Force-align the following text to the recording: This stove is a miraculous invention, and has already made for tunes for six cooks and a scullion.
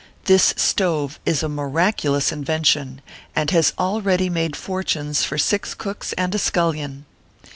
This 0.25 0.55
stove 0.57 1.19
is 1.27 1.43
a 1.43 1.47
miraculous 1.47 2.31
invention, 2.31 3.01
and 3.35 3.51
has 3.51 3.71
already 3.77 4.31
made 4.31 4.55
for 4.55 4.81
tunes 4.81 5.23
for 5.23 5.37
six 5.37 5.75
cooks 5.75 6.11
and 6.13 6.33
a 6.33 6.39
scullion. 6.39 7.05